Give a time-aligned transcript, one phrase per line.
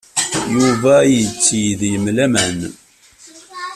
[0.53, 2.57] Yuba yetteg deg-m laman.